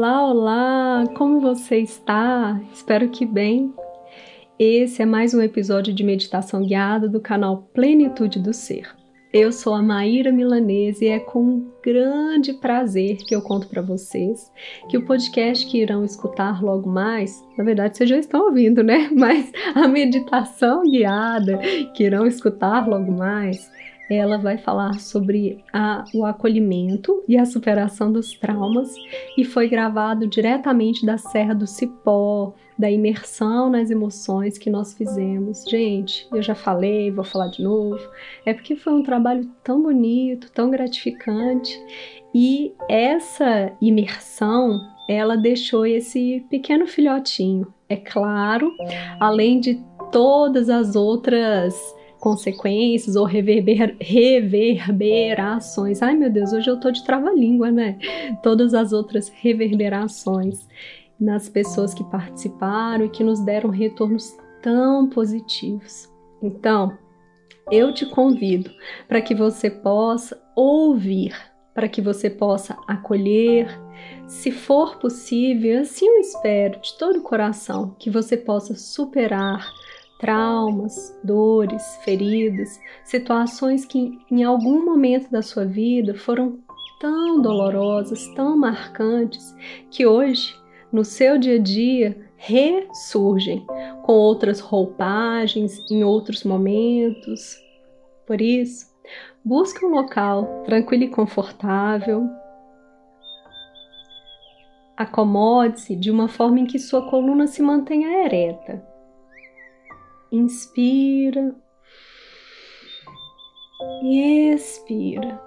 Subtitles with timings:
[0.00, 1.04] Olá, olá!
[1.14, 2.58] Como você está?
[2.72, 3.70] Espero que bem.
[4.58, 8.88] Esse é mais um episódio de meditação guiada do canal Plenitude do Ser.
[9.30, 14.50] Eu sou a Maíra Milanese e é com grande prazer que eu conto para vocês
[14.88, 19.10] que o podcast que irão escutar logo mais, na verdade vocês já estão ouvindo, né?
[19.14, 21.58] Mas a meditação guiada
[21.94, 23.70] que irão escutar logo mais
[24.10, 28.94] ela vai falar sobre a, o acolhimento e a superação dos traumas
[29.36, 35.64] e foi gravado diretamente da Serra do Cipó, da imersão nas emoções que nós fizemos.
[35.68, 38.00] Gente, eu já falei, vou falar de novo,
[38.44, 41.78] é porque foi um trabalho tão bonito, tão gratificante
[42.34, 47.72] e essa imersão ela deixou esse pequeno filhotinho.
[47.88, 48.72] É claro,
[49.18, 49.82] além de
[50.12, 51.74] todas as outras
[52.20, 56.02] consequências ou reverber, reverberações.
[56.02, 57.98] Ai meu Deus, hoje eu tô de trava-língua, né?
[58.42, 60.68] Todas as outras reverberações
[61.18, 66.08] nas pessoas que participaram e que nos deram retornos tão positivos.
[66.42, 66.96] Então,
[67.70, 68.70] eu te convido
[69.08, 71.34] para que você possa ouvir,
[71.74, 73.68] para que você possa acolher,
[74.26, 79.66] se for possível, assim eu espero de todo o coração que você possa superar
[80.20, 86.58] traumas, dores, feridas, situações que em algum momento da sua vida foram
[87.00, 89.56] tão dolorosas, tão marcantes,
[89.90, 90.54] que hoje,
[90.92, 93.64] no seu dia a dia, ressurgem
[94.02, 97.58] com outras roupagens, em outros momentos.
[98.26, 98.86] Por isso,
[99.42, 102.28] busque um local tranquilo e confortável.
[104.94, 108.89] Acomode-se de uma forma em que sua coluna se mantenha ereta
[110.32, 111.54] Inspira
[114.02, 115.40] e expira.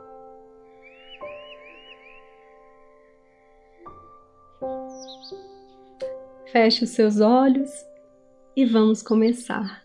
[6.51, 7.71] Feche os seus olhos
[8.57, 9.83] e vamos começar.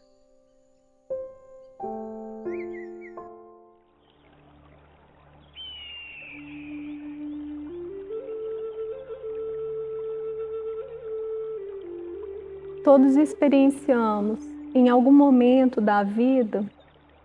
[12.83, 16.65] Todos experienciamos em algum momento da vida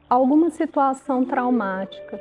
[0.09, 2.20] alguma situação traumática.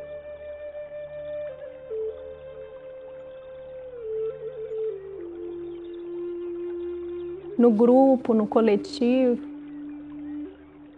[7.59, 9.41] No grupo, no coletivo,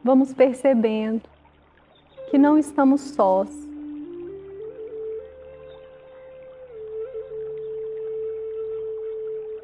[0.03, 1.23] vamos percebendo
[2.31, 3.51] que não estamos sós.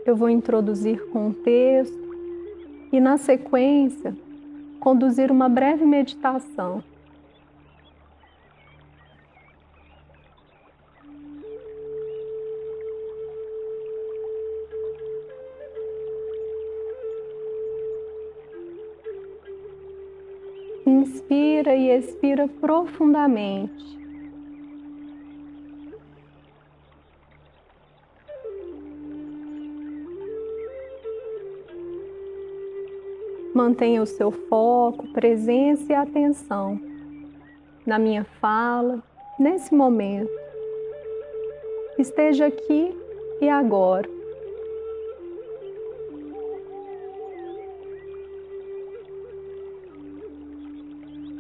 [0.05, 1.97] Eu vou introduzir contexto
[2.93, 4.17] e, na sequência,
[4.81, 6.83] conduzir uma breve meditação.
[20.87, 24.00] Inspira e expira profundamente.
[33.63, 36.81] Mantenha o seu foco, presença e atenção
[37.85, 39.03] na minha fala,
[39.39, 40.33] nesse momento.
[41.99, 42.97] Esteja aqui
[43.39, 44.09] e agora.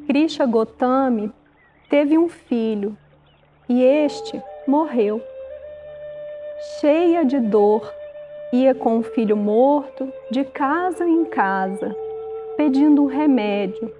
[0.06, 1.32] Krisha Gotami
[1.88, 2.94] teve um filho
[3.66, 5.22] e este morreu.
[6.80, 7.90] Cheia de dor,
[8.52, 11.96] ia com o filho morto de casa em casa,
[12.60, 13.90] pedindo um remédio.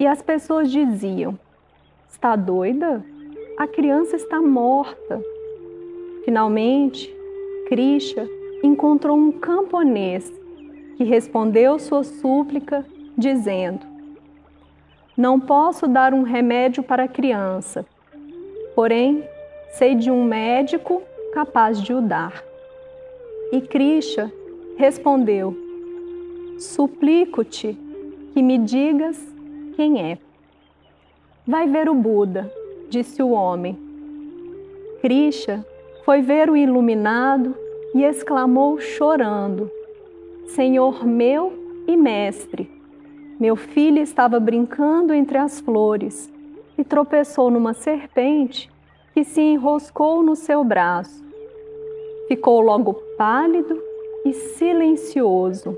[0.00, 1.38] E as pessoas diziam:
[2.10, 3.04] Está doida?
[3.58, 5.22] A criança está morta.
[6.24, 7.14] Finalmente,
[7.68, 8.26] Krisha
[8.62, 10.32] encontrou um camponês
[10.96, 12.82] que respondeu sua súplica,
[13.14, 13.86] dizendo:
[15.14, 17.84] Não posso dar um remédio para a criança,
[18.74, 19.22] porém
[19.72, 21.02] sei de um médico
[21.34, 22.42] capaz de o dar.
[23.52, 24.32] E Krisha
[24.78, 25.54] respondeu:
[26.58, 27.86] Suplico-te
[28.38, 29.18] que me digas
[29.74, 30.16] quem é.
[31.44, 32.48] Vai ver o Buda,
[32.88, 33.76] disse o homem.
[35.02, 35.66] Krisha
[36.04, 37.56] foi ver o iluminado
[37.92, 39.68] e exclamou chorando:
[40.46, 41.52] Senhor meu
[41.88, 42.70] e mestre,
[43.40, 46.32] meu filho estava brincando entre as flores
[46.78, 48.70] e tropeçou numa serpente
[49.14, 51.24] que se enroscou no seu braço.
[52.28, 53.82] Ficou logo pálido
[54.24, 55.76] e silencioso.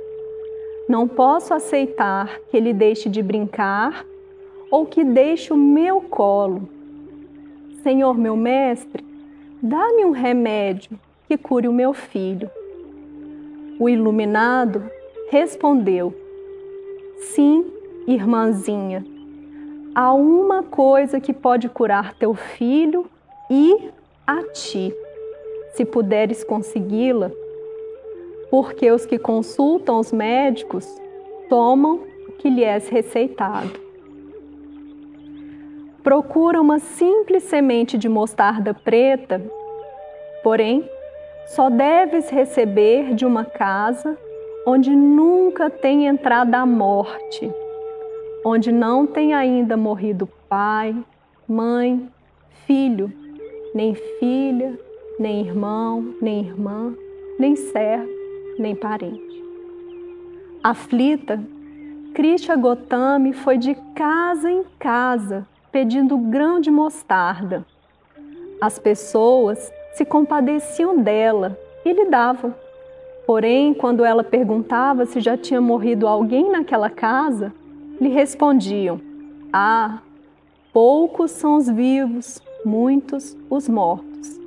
[0.91, 4.05] Não posso aceitar que ele deixe de brincar
[4.73, 6.69] ou que deixe o meu colo.
[7.85, 9.07] Senhor meu mestre,
[9.63, 10.99] dá-me um remédio
[11.29, 12.51] que cure o meu filho.
[13.79, 14.83] O iluminado
[15.31, 16.13] respondeu:
[17.21, 17.67] Sim,
[18.05, 19.07] irmãzinha,
[19.95, 23.07] há uma coisa que pode curar teu filho
[23.49, 23.91] e
[24.27, 24.93] a ti,
[25.73, 27.31] se puderes consegui-la,
[28.51, 31.01] porque os que consultam os médicos
[31.49, 33.71] tomam o que lhe é receitado.
[36.03, 39.41] Procura uma simples semente de mostarda preta,
[40.43, 40.89] porém,
[41.47, 44.17] só deves receber de uma casa
[44.67, 47.51] onde nunca tem entrado a morte,
[48.45, 50.97] onde não tem ainda morrido pai,
[51.47, 52.09] mãe,
[52.67, 53.13] filho,
[53.75, 54.79] nem filha,
[55.19, 56.95] nem irmão, nem irmã,
[57.39, 58.20] nem servo,
[58.61, 59.43] nem parente.
[60.63, 61.43] Aflita,
[62.15, 67.65] Krishna Gotami foi de casa em casa pedindo grão de mostarda.
[68.61, 72.55] As pessoas se compadeciam dela e lhe davam.
[73.27, 77.53] Porém, quando ela perguntava se já tinha morrido alguém naquela casa,
[78.01, 79.01] lhe respondiam:
[79.53, 80.01] Ah,
[80.73, 84.39] poucos são os vivos, muitos os mortos.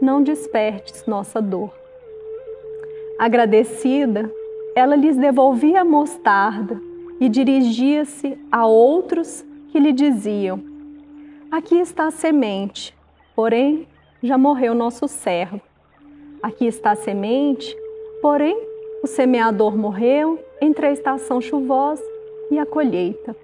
[0.00, 1.83] Não despertes nossa dor.
[3.18, 4.30] Agradecida,
[4.74, 6.80] ela lhes devolvia a mostarda
[7.20, 10.60] e dirigia-se a outros que lhe diziam:
[11.50, 12.94] Aqui está a semente,
[13.36, 13.86] porém
[14.22, 15.60] já morreu nosso servo.
[16.42, 17.76] Aqui está a semente,
[18.20, 18.56] porém
[19.02, 22.02] o semeador morreu entre a estação chuvosa
[22.50, 23.36] e a colheita.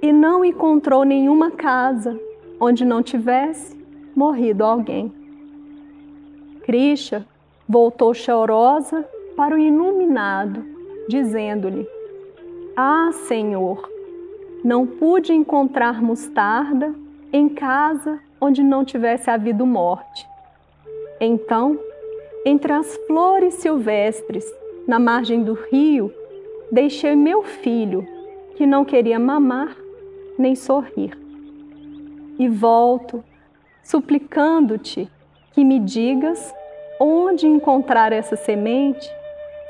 [0.00, 2.18] E não encontrou nenhuma casa
[2.60, 3.76] onde não tivesse
[4.14, 5.12] morrido alguém.
[6.62, 7.26] Krisha
[7.68, 9.04] voltou chorosa
[9.36, 10.64] para o iluminado,
[11.08, 11.86] dizendo-lhe:
[12.76, 13.88] Ah, Senhor,
[14.64, 16.94] não pude encontrar mostarda
[17.32, 20.26] em casa onde não tivesse havido morte.
[21.20, 21.78] Então,
[22.44, 24.44] entre as flores silvestres,
[24.86, 26.12] na margem do rio,
[26.70, 28.06] deixei meu filho,
[28.54, 29.76] que não queria mamar
[30.38, 31.18] nem sorrir.
[32.38, 33.24] E volto,
[33.82, 35.10] suplicando-te
[35.52, 36.54] que me digas
[36.98, 39.10] onde encontrar essa semente,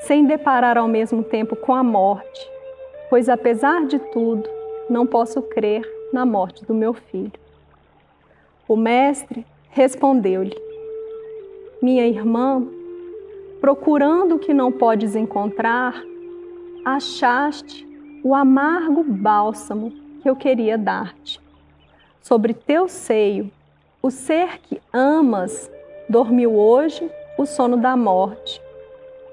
[0.00, 2.50] sem deparar ao mesmo tempo com a morte,
[3.10, 4.48] pois apesar de tudo,
[4.88, 5.82] não posso crer
[6.12, 7.32] na morte do meu filho.
[8.68, 10.56] O mestre respondeu-lhe:
[11.82, 12.66] Minha irmã,
[13.60, 16.02] procurando o que não podes encontrar,
[16.84, 17.86] achaste
[18.22, 21.40] o amargo bálsamo que eu queria dar-te.
[22.20, 23.50] Sobre teu seio,
[24.02, 25.70] o ser que amas
[26.08, 28.60] dormiu hoje o sono da morte.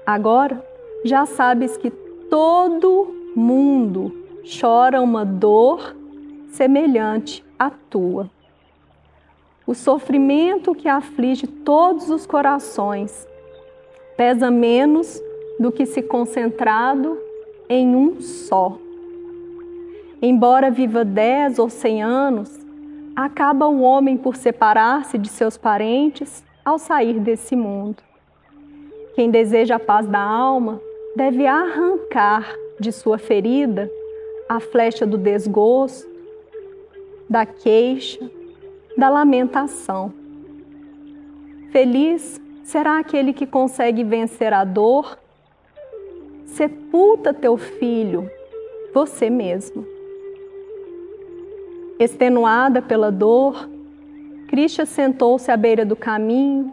[0.04, 0.64] Agora
[1.04, 4.12] já sabes que todo mundo
[4.60, 5.94] chora uma dor
[6.48, 8.30] semelhante à tua.
[9.66, 13.26] O sofrimento que aflige todos os corações
[14.16, 15.20] pesa menos
[15.58, 17.18] do que se concentrado
[17.68, 18.76] em um só.
[20.20, 22.58] Embora viva dez ou cem anos,
[23.16, 28.02] acaba o homem por separar-se de seus parentes ao sair desse mundo.
[29.14, 30.80] Quem deseja a paz da alma
[31.14, 33.90] deve arrancar de sua ferida
[34.48, 36.08] a flecha do desgosto,
[37.28, 38.30] da queixa,
[38.96, 40.12] da lamentação.
[41.70, 45.18] Feliz será aquele que consegue vencer a dor.
[46.44, 48.30] Sepulta teu filho,
[48.92, 49.86] você mesmo.
[51.98, 53.68] Extenuada pela dor,
[54.48, 56.72] Krishna sentou-se à beira do caminho,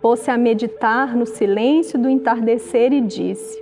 [0.00, 3.58] pôs-se a meditar no silêncio do entardecer e disse: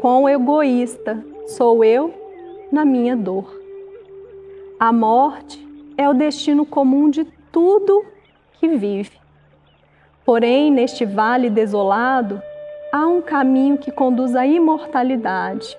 [0.00, 2.12] Quão egoísta sou eu
[2.70, 3.50] na minha dor.
[4.78, 8.04] A morte é o destino comum de tudo
[8.54, 9.18] que vive.
[10.24, 12.42] Porém, neste vale desolado,
[12.92, 15.76] há um caminho que conduz à imortalidade,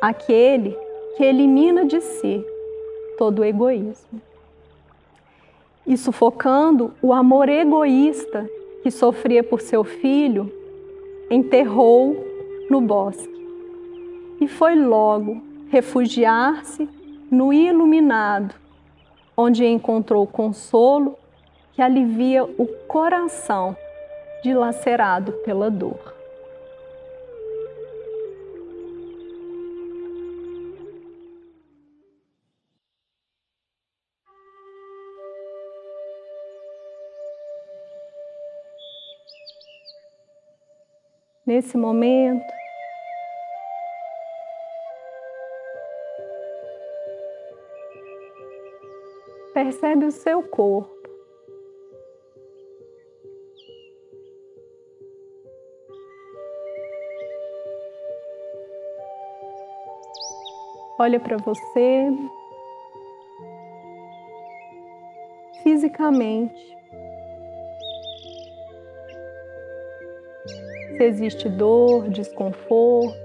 [0.00, 0.76] aquele
[1.16, 2.42] que elimina de si
[3.18, 4.22] todo o egoísmo
[5.86, 8.48] e sufocando o amor egoísta
[8.82, 10.52] que sofria por seu filho,
[11.30, 12.16] enterrou
[12.68, 13.30] no bosque.
[14.40, 16.88] E foi logo refugiar-se
[17.30, 18.54] no iluminado,
[19.36, 21.16] onde encontrou consolo
[21.72, 23.76] que alivia o coração
[24.42, 26.21] dilacerado pela dor.
[41.52, 42.50] nesse momento.
[49.52, 50.90] Percebe o seu corpo.
[60.98, 62.06] Olha para você
[65.62, 66.81] fisicamente.
[71.02, 73.18] Existe dor, desconforto,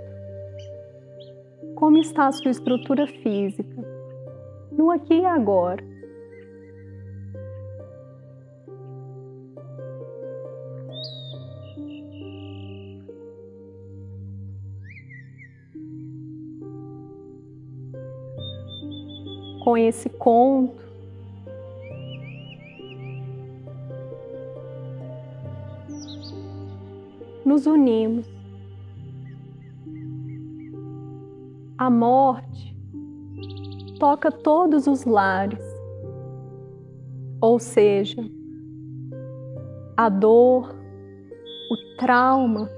[1.76, 3.86] como está a sua estrutura física,
[4.72, 5.84] no aqui e agora.
[19.64, 20.87] Com esse conto,
[27.58, 28.28] nos unimos.
[31.76, 32.78] A morte
[34.00, 35.64] toca todos os lares,
[37.42, 38.22] ou seja,
[39.96, 40.76] a dor,
[41.72, 42.70] o trauma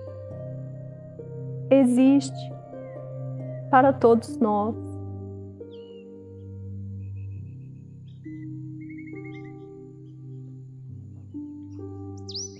[1.69, 2.53] existe
[3.69, 4.88] para todos nós.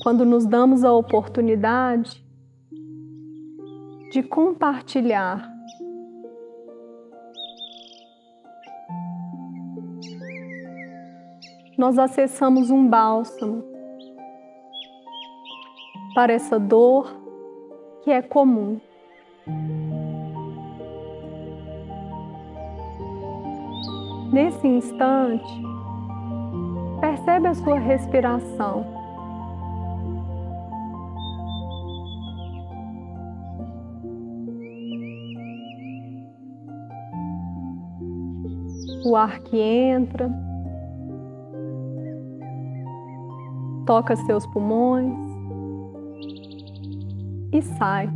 [0.10, 2.26] Quando nos damos a oportunidade
[4.12, 5.48] de compartilhar
[11.78, 13.64] nós acessamos um bálsamo
[16.16, 17.16] para essa dor
[18.02, 18.82] que é comum.
[24.34, 25.62] Nesse instante,
[27.00, 28.99] percebe a sua respiração.
[39.06, 40.30] O ar que entra,
[43.86, 45.14] toca seus pulmões
[47.52, 48.10] e sai.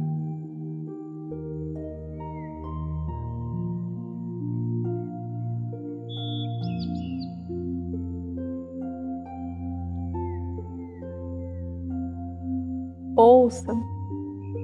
[13.15, 13.73] Ouça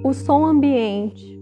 [0.03, 1.38] o som ambiente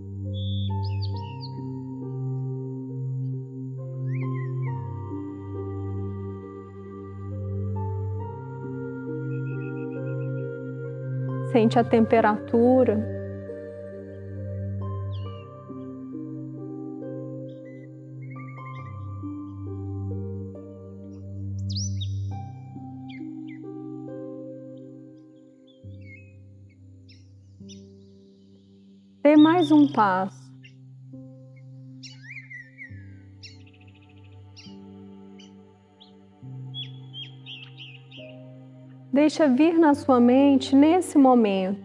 [11.76, 13.18] a temperatura.
[29.24, 30.37] Dê mais um passo.
[39.18, 41.82] Deixa vir na sua mente nesse momento.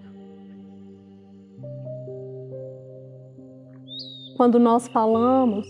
[4.37, 5.67] Quando nós falamos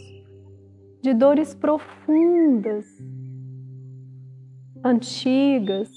[1.01, 2.85] de dores profundas,
[4.83, 5.89] antigas,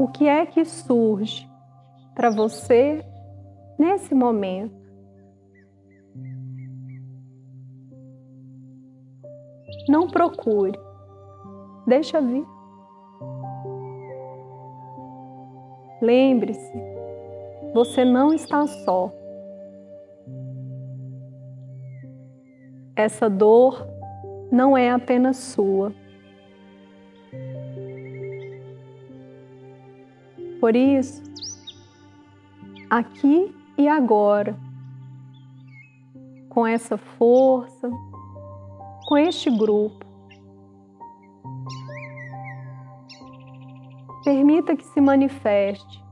[0.00, 1.48] o que é que surge
[2.12, 3.06] para você
[3.78, 4.85] nesse momento?
[9.88, 10.78] Não procure,
[11.86, 12.44] deixa vir.
[16.02, 16.72] Lembre-se,
[17.72, 19.12] você não está só.
[22.94, 23.86] Essa dor
[24.50, 25.92] não é apenas sua.
[30.60, 31.22] Por isso,
[32.90, 34.56] aqui e agora,
[36.48, 37.90] com essa força,
[39.06, 40.04] com este grupo.
[44.24, 46.04] Permita que se manifeste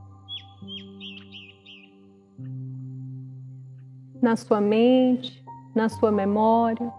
[4.22, 6.92] na sua mente, na sua memória.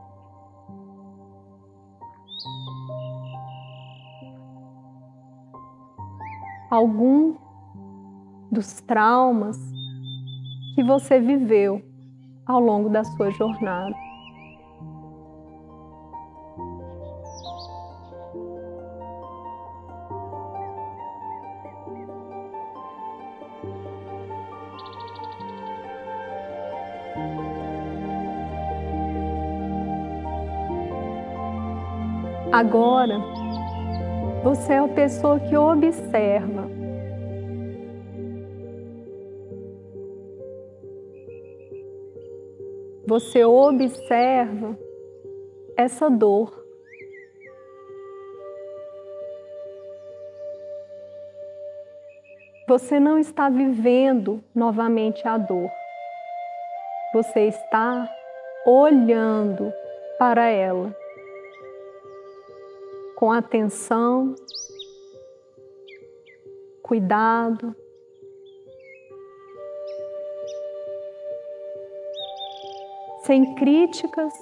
[6.69, 7.35] Algum
[8.51, 9.57] dos traumas
[10.75, 11.81] que você viveu
[12.45, 14.04] ao longo da sua jornada.
[32.55, 33.19] Agora,
[34.41, 36.69] você é a pessoa que observa.
[43.05, 44.79] Você observa
[45.75, 46.65] essa dor.
[52.69, 55.69] Você não está vivendo novamente a dor.
[57.13, 58.09] você está
[58.65, 59.73] olhando
[60.17, 60.95] para ela
[63.15, 64.35] com atenção,
[66.81, 67.75] cuidado.
[73.23, 74.33] Sem críticas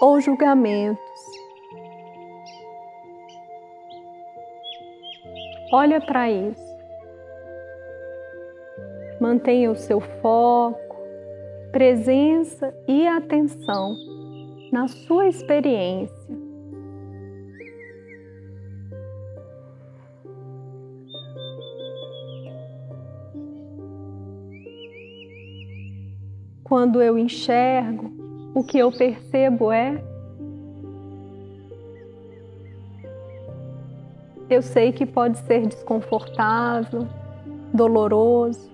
[0.00, 1.00] ou julgamentos.
[5.72, 6.76] Olha para isso.
[9.20, 10.86] Mantenha o seu foco
[11.76, 13.94] presença e atenção
[14.72, 16.45] na sua experiência.
[26.86, 28.12] Quando eu enxergo,
[28.54, 30.00] o que eu percebo é
[34.48, 37.08] Eu sei que pode ser desconfortável,
[37.74, 38.70] doloroso,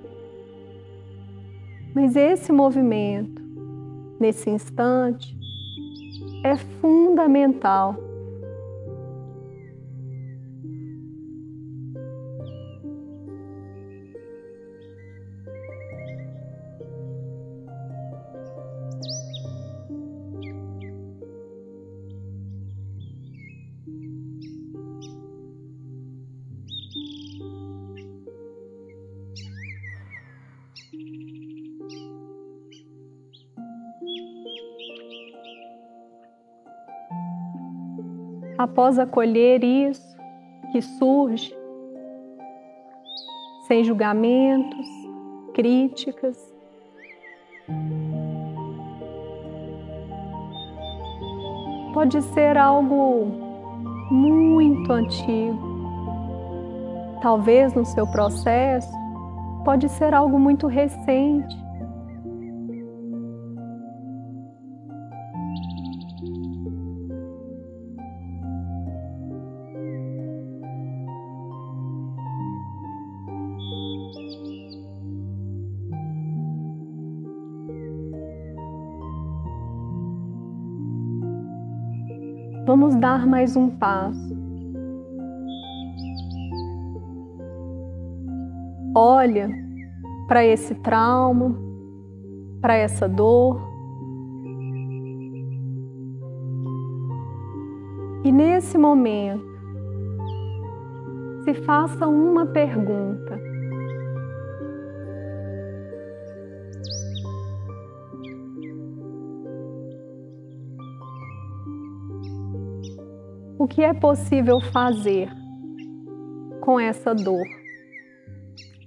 [1.95, 3.40] mas esse movimento,
[4.21, 5.35] nesse instante,
[6.45, 7.97] é fundamental
[38.62, 40.16] após acolher isso
[40.71, 41.52] que surge,
[43.66, 44.87] sem julgamentos,
[45.52, 46.38] críticas,
[51.93, 53.26] pode ser algo
[54.10, 55.73] muito antigo.
[57.21, 58.93] Talvez no seu processo,
[59.65, 61.56] pode ser algo muito recente.
[83.13, 84.35] Dar mais um passo.
[88.95, 89.51] Olha
[90.27, 91.55] para esse trauma,
[92.63, 93.61] para essa dor.
[98.25, 99.45] E nesse momento,
[101.45, 103.51] se faça uma pergunta.
[113.63, 115.31] O que é possível fazer
[116.61, 117.47] com essa dor,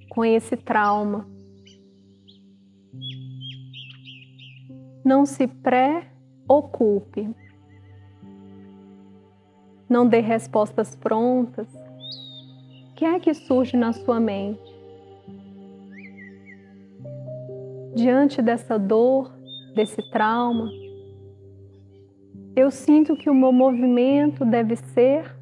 [0.10, 1.26] com esse trauma.
[5.02, 7.34] Não se preocupe.
[9.88, 11.74] Não dê respostas prontas.
[12.92, 14.76] O que é que surge na sua mente?
[17.96, 19.32] Diante dessa dor,
[19.74, 20.70] desse trauma,
[22.56, 25.36] eu sinto que o meu movimento deve ser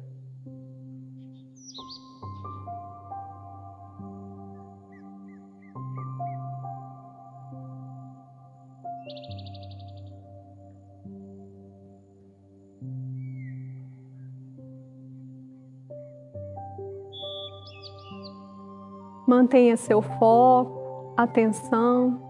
[19.26, 22.23] Mantenha seu foco, atenção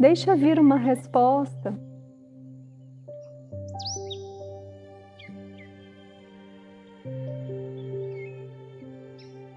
[0.00, 1.78] Deixa vir uma resposta.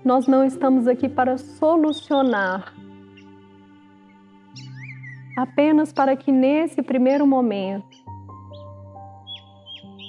[0.04, 2.74] Nós não estamos aqui para solucionar,
[5.38, 8.04] apenas para que nesse primeiro momento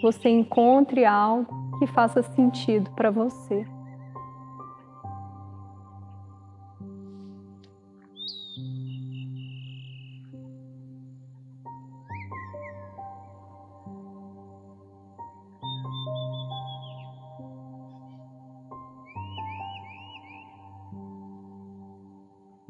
[0.02, 3.64] você encontre algo que faça sentido para você.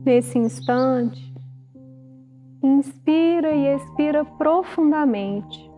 [0.05, 1.35] Nesse instante,
[2.62, 5.73] inspira e expira profundamente.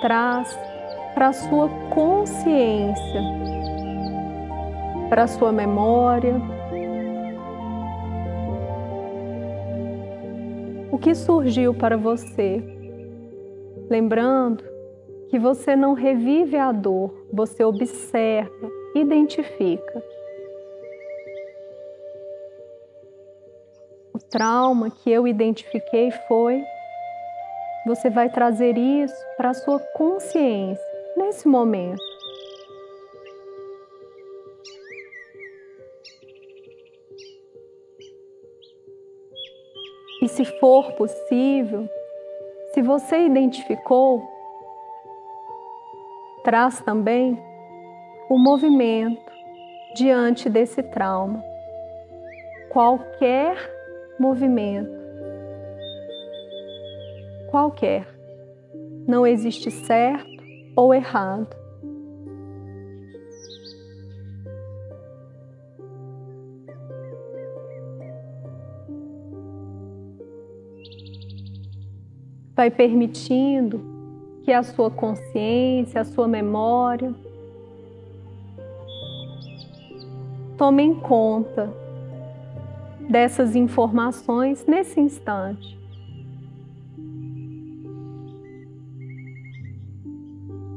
[0.00, 0.56] Traz
[1.12, 3.20] para sua consciência,
[5.08, 6.40] para sua memória,
[10.92, 12.71] o que surgiu para você
[13.92, 14.64] Lembrando
[15.28, 20.02] que você não revive a dor, você observa, identifica.
[24.14, 26.64] O trauma que eu identifiquei foi.
[27.84, 30.82] Você vai trazer isso para a sua consciência
[31.14, 32.02] nesse momento.
[40.22, 41.86] E se for possível,
[42.82, 44.28] se você identificou,
[46.42, 47.40] traz também
[48.28, 49.30] o movimento
[49.94, 51.44] diante desse trauma.
[52.70, 53.56] Qualquer
[54.18, 54.90] movimento,
[57.52, 58.04] qualquer,
[59.06, 60.42] não existe certo
[60.74, 61.61] ou errado.
[72.62, 73.80] Vai permitindo
[74.44, 77.12] que a sua consciência, a sua memória
[80.56, 81.74] tomem conta
[83.10, 85.76] dessas informações nesse instante.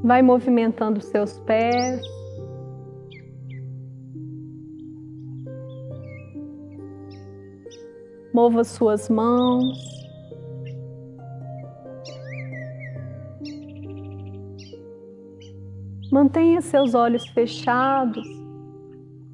[0.03, 2.01] Vai movimentando seus pés.
[8.33, 9.94] Mova suas mãos.
[16.15, 18.25] Mantenha seus olhos fechados,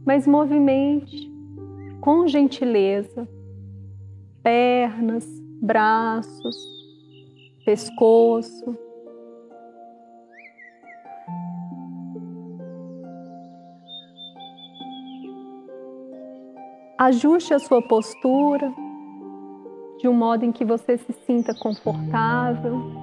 [0.04, 1.32] mas movimente
[2.02, 3.30] com gentileza
[4.42, 5.24] pernas,
[5.62, 6.58] braços,
[7.64, 8.76] pescoço.
[16.98, 18.74] Ajuste a sua postura
[20.00, 23.01] de um modo em que você se sinta confortável.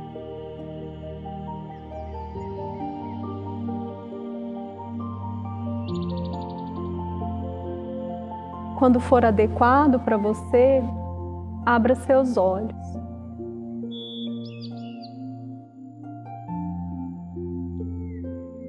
[8.79, 10.81] Quando for adequado para você,
[11.67, 12.77] abra seus olhos.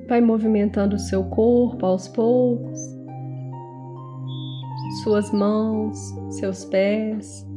[0.09, 2.79] Vai movimentando o seu corpo aos poucos,
[5.03, 5.95] suas mãos,
[6.31, 7.47] seus pés.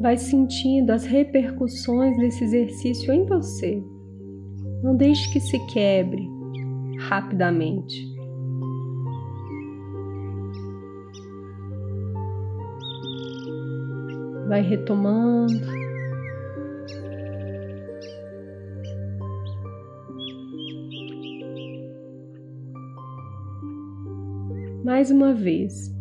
[0.00, 3.82] Vai sentindo as repercussões desse exercício em você.
[4.82, 6.26] Não deixe que se quebre
[6.98, 8.08] rapidamente.
[14.48, 15.60] Vai retomando.
[24.82, 25.94] Mais uma vez,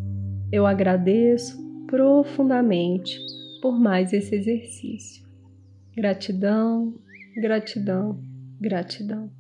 [0.52, 3.20] eu agradeço profundamente
[3.62, 5.28] por mais esse exercício.
[5.96, 6.94] Gratidão,
[7.36, 8.20] gratidão,
[8.60, 9.39] gratidão.